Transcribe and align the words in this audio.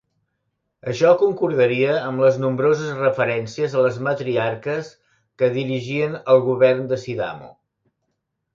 Això 0.91 1.09
concordaria 1.17 1.97
amb 2.05 2.23
les 2.23 2.39
nombroses 2.45 2.95
referències 3.01 3.75
a 3.81 3.85
les 3.89 4.01
matriarques 4.09 4.91
que 5.43 5.53
dirigien 5.61 6.19
el 6.35 6.45
govern 6.51 6.93
de 6.95 7.03
Sidamo. 7.07 7.55